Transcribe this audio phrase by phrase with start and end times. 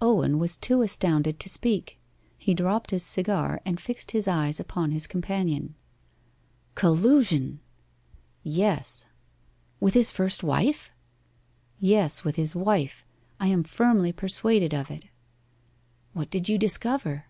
[0.00, 1.98] Owen was too astounded to speak.
[2.38, 5.74] He dropped his cigar, and fixed his eyes upon his companion.
[6.74, 7.60] 'Collusion!'
[8.42, 9.04] 'Yes.'
[9.78, 10.90] 'With his first wife?'
[11.78, 13.04] 'Yes with his wife.
[13.38, 15.04] I am firmly persuaded of it.'
[16.14, 17.26] 'What did you discover?